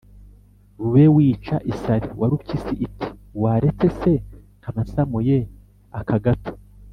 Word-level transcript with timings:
bube 0.79 1.05
wica 1.15 1.55
isari. 1.71 2.07
“Warupyisi 2.19 2.73
iti: 2.87 3.07
“Waretse 3.41 3.87
se 3.99 4.11
nkaba 4.59 4.79
nsamuye 4.87 5.37
aka 5.99 6.17
gato, 6.25 6.53